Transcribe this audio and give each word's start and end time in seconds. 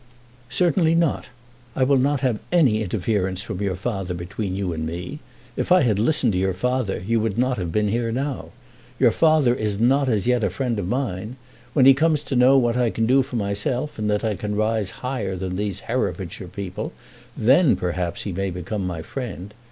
"Certainly 0.49 0.95
not. 0.95 1.27
I 1.75 1.83
will 1.83 1.99
not 1.99 2.21
have 2.21 2.39
any 2.51 2.81
interference 2.81 3.43
from 3.43 3.61
your 3.61 3.75
father 3.75 4.15
between 4.15 4.55
you 4.55 4.73
and 4.73 4.83
me. 4.83 5.19
If 5.55 5.71
I 5.71 5.83
had 5.83 5.99
listened 5.99 6.33
to 6.33 6.39
your 6.39 6.55
father, 6.55 7.03
you 7.05 7.19
would 7.19 7.37
not 7.37 7.57
have 7.57 7.71
been 7.71 7.89
here 7.89 8.11
now. 8.11 8.49
Your 8.97 9.11
father 9.11 9.53
is 9.53 9.79
not 9.79 10.09
as 10.09 10.25
yet 10.25 10.43
a 10.43 10.49
friend 10.49 10.79
of 10.79 10.87
mine. 10.87 11.35
When 11.73 11.85
he 11.85 11.93
comes 11.93 12.23
to 12.23 12.35
know 12.35 12.57
what 12.57 12.75
I 12.77 12.89
can 12.89 13.05
do 13.05 13.21
for 13.21 13.35
myself, 13.35 13.99
and 13.99 14.09
that 14.09 14.23
I 14.23 14.33
can 14.33 14.55
rise 14.55 14.89
higher 15.05 15.35
than 15.35 15.55
these 15.55 15.81
Herefordshire 15.81 16.47
people, 16.47 16.93
then 17.37 17.75
perhaps 17.75 18.23
he 18.23 18.31
may 18.31 18.49
become 18.49 18.87
my 18.87 19.03
friend. 19.03 19.53